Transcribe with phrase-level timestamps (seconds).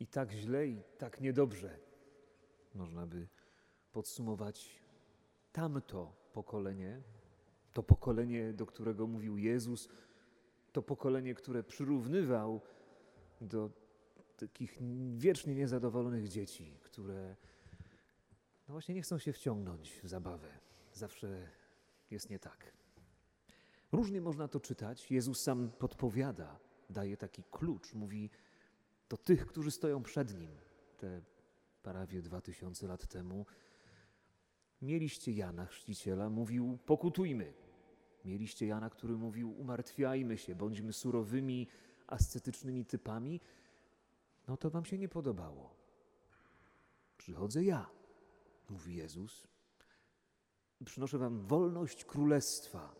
[0.00, 1.78] I tak źle, i tak niedobrze.
[2.74, 3.28] Można by
[3.92, 4.82] podsumować
[5.52, 7.02] tamto pokolenie,
[7.72, 9.88] to pokolenie, do którego mówił Jezus,
[10.72, 12.60] to pokolenie, które przyrównywał
[13.40, 13.70] do
[14.36, 14.78] takich
[15.16, 17.36] wiecznie niezadowolonych dzieci, które
[18.68, 20.48] no właśnie nie chcą się wciągnąć w zabawę.
[20.92, 21.48] Zawsze
[22.10, 22.72] jest nie tak.
[23.92, 25.10] Różnie można to czytać.
[25.10, 26.58] Jezus sam podpowiada,
[26.90, 28.30] daje taki klucz, mówi
[29.08, 30.50] do tych, którzy stoją przed nim,
[30.96, 31.22] te
[31.82, 33.46] prawie dwa tysiące lat temu.
[34.82, 37.54] Mieliście Jana Chrzciciela, mówił pokutujmy.
[38.24, 41.68] Mieliście Jana, który mówił umartwiajmy się, bądźmy surowymi,
[42.06, 43.40] ascetycznymi typami.
[44.48, 45.76] No to wam się nie podobało.
[47.18, 47.90] Przychodzę ja,
[48.70, 49.46] mówi Jezus.
[50.84, 52.94] Przynoszę wam wolność królestwa.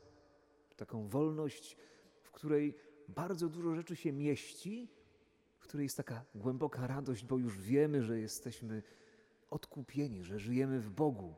[0.76, 1.76] Taką wolność,
[2.22, 2.74] w której
[3.08, 4.88] bardzo dużo rzeczy się mieści,
[5.64, 8.82] w której jest taka głęboka radość, bo już wiemy, że jesteśmy
[9.50, 11.34] odkupieni, że żyjemy w Bogu.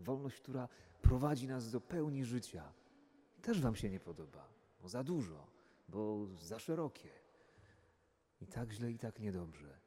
[0.00, 0.68] Wolność, która
[1.02, 2.72] prowadzi nas do pełni życia.
[3.42, 4.48] Też Wam się nie podoba,
[4.80, 5.46] bo za dużo,
[5.88, 7.08] bo za szerokie.
[8.40, 9.80] I tak źle, i tak niedobrze.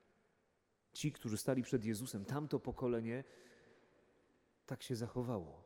[0.94, 3.24] Ci, którzy stali przed Jezusem, tamto pokolenie,
[4.66, 5.64] tak się zachowało.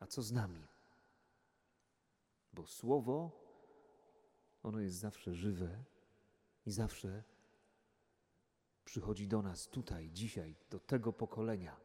[0.00, 0.66] A co z nami?
[2.52, 3.30] Bo słowo,
[4.62, 5.84] ono jest zawsze żywe
[6.68, 7.22] i zawsze
[8.84, 11.80] przychodzi do nas tutaj, dzisiaj, do tego pokolenia.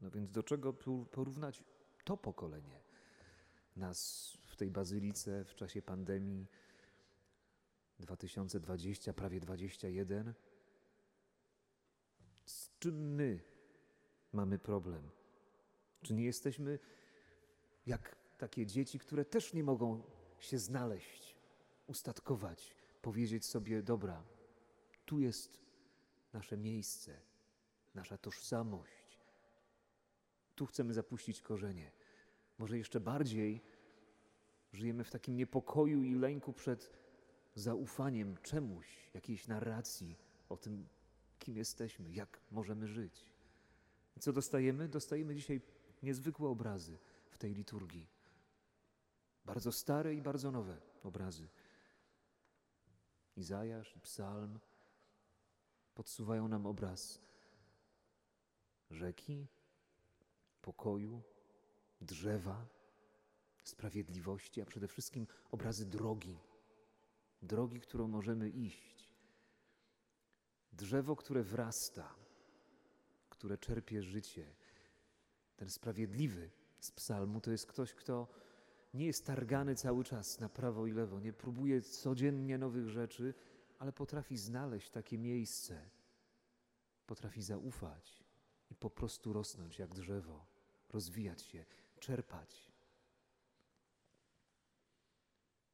[0.00, 0.72] No więc do czego
[1.10, 1.64] porównać
[2.04, 2.80] to pokolenie?
[3.76, 6.46] Nas w tej bazylice w czasie pandemii
[7.98, 10.34] 2020, prawie 21.
[12.46, 13.40] Z czym my
[14.32, 15.10] mamy problem?
[16.02, 16.78] Czy nie jesteśmy
[17.86, 20.02] jak takie dzieci, które też nie mogą
[20.38, 21.27] się znaleźć,
[21.88, 24.24] ustatkować, powiedzieć sobie: Dobra,
[25.06, 25.60] tu jest
[26.32, 27.20] nasze miejsce,
[27.94, 29.18] nasza tożsamość.
[30.54, 31.92] Tu chcemy zapuścić korzenie.
[32.58, 33.60] Może jeszcze bardziej
[34.72, 36.92] żyjemy w takim niepokoju i lęku przed
[37.54, 40.16] zaufaniem czemuś, jakiejś narracji
[40.48, 40.88] o tym,
[41.38, 43.32] kim jesteśmy, jak możemy żyć.
[44.16, 44.88] I co dostajemy?
[44.88, 45.60] Dostajemy dzisiaj
[46.02, 46.98] niezwykłe obrazy
[47.30, 48.06] w tej liturgii.
[49.44, 51.48] Bardzo stare i bardzo nowe obrazy.
[53.38, 54.58] Izajasz i Psalm
[55.94, 57.20] podsuwają nam obraz
[58.90, 59.46] rzeki,
[60.62, 61.22] pokoju,
[62.00, 62.66] drzewa,
[63.64, 66.38] sprawiedliwości, a przede wszystkim obrazy drogi.
[67.42, 69.10] Drogi, którą możemy iść.
[70.72, 72.14] Drzewo, które wrasta,
[73.30, 74.54] które czerpie życie.
[75.56, 76.50] Ten sprawiedliwy
[76.80, 78.28] z psalmu to jest ktoś, kto
[78.94, 83.34] nie jest targany cały czas na prawo i lewo, nie próbuje codziennie nowych rzeczy,
[83.78, 85.90] ale potrafi znaleźć takie miejsce,
[87.06, 88.24] potrafi zaufać
[88.70, 90.46] i po prostu rosnąć jak drzewo,
[90.90, 91.64] rozwijać się,
[91.98, 92.72] czerpać.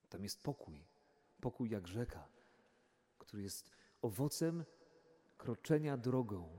[0.09, 0.85] Tam jest pokój,
[1.41, 2.29] pokój jak rzeka,
[3.19, 3.71] który jest
[4.03, 4.65] owocem
[5.39, 6.59] kroczenia drogą.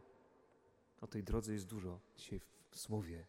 [1.02, 2.40] O tej drodze jest dużo dzisiaj
[2.70, 3.26] w słowie.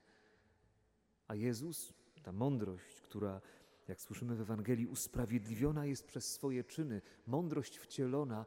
[1.28, 1.92] A Jezus
[2.26, 3.40] ta mądrość, która,
[3.88, 8.46] jak słyszymy w Ewangelii, usprawiedliwiona jest przez swoje czyny, mądrość wcielona,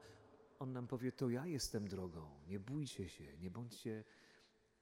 [0.60, 4.04] on nam powie: To ja jestem drogą, nie bójcie się, nie bądźcie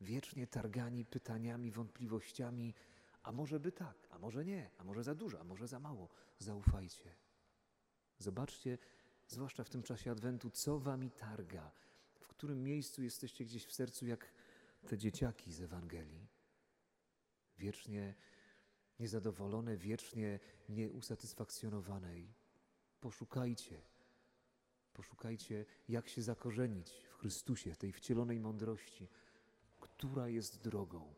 [0.02, 2.74] wiecznie targani pytaniami, wątpliwościami.
[3.24, 6.10] A może by tak, a może nie, a może za dużo, a może za mało.
[6.40, 7.16] Zaufajcie.
[8.20, 8.78] Zobaczcie,
[9.28, 11.72] zwłaszcza w tym czasie Adwentu, co wami targa,
[12.20, 14.32] w którym miejscu jesteście gdzieś w sercu, jak
[14.88, 16.28] te dzieciaki z Ewangelii.
[17.58, 18.16] Wiecznie
[19.00, 22.34] niezadowolone, wiecznie nieusatysfakcjonowanej.
[23.02, 23.82] Poszukajcie,
[24.94, 29.08] poszukajcie, jak się zakorzenić w Chrystusie, tej wcielonej mądrości,
[29.80, 31.14] która jest drogą.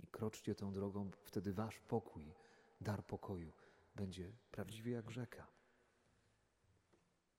[0.00, 2.32] I kroczcie tą drogą, wtedy wasz pokój,
[2.80, 3.52] dar pokoju
[3.94, 5.59] będzie prawdziwie jak rzeka.